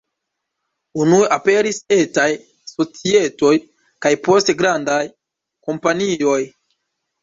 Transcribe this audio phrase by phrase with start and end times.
[1.03, 2.25] Unue aperis etaj
[2.73, 3.55] societoj,
[4.09, 5.01] kaj poste grandaj
[5.71, 6.45] kompanioj.